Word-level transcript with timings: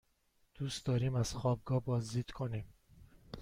دوست 0.55 0.85
داریم 0.85 1.15
از 1.15 1.33
خوابگاه 1.33 1.83
بازدید 1.83 2.31
کنیم. 2.31 2.65